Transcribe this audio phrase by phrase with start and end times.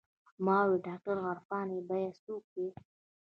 [0.45, 2.67] ما وويل ډاکتر عرفان يې بيا څوک دى.